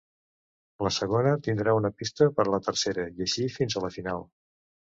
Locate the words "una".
1.81-1.93